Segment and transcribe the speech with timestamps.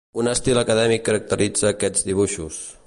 [0.19, 2.61] Un estil acadèmic caracteritza aquests dibuixos.